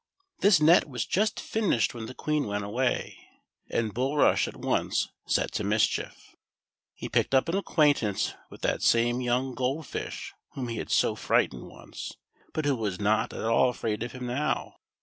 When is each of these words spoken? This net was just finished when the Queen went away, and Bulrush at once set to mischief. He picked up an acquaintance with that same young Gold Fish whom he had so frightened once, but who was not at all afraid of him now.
This 0.39 0.59
net 0.59 0.89
was 0.89 1.05
just 1.05 1.39
finished 1.39 1.93
when 1.93 2.07
the 2.07 2.15
Queen 2.15 2.47
went 2.47 2.63
away, 2.63 3.19
and 3.69 3.93
Bulrush 3.93 4.47
at 4.47 4.55
once 4.57 5.09
set 5.27 5.51
to 5.51 5.63
mischief. 5.63 6.35
He 6.95 7.07
picked 7.07 7.35
up 7.35 7.47
an 7.47 7.55
acquaintance 7.55 8.33
with 8.49 8.61
that 8.63 8.81
same 8.81 9.21
young 9.21 9.53
Gold 9.53 9.85
Fish 9.85 10.33
whom 10.53 10.69
he 10.69 10.77
had 10.77 10.89
so 10.89 11.13
frightened 11.13 11.67
once, 11.67 12.13
but 12.51 12.65
who 12.65 12.75
was 12.75 12.99
not 12.99 13.31
at 13.31 13.43
all 13.45 13.69
afraid 13.69 14.01
of 14.01 14.13
him 14.13 14.25
now. 14.25 14.77